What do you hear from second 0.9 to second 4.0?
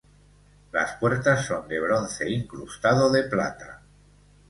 puertas son de bronce incrustado de plata.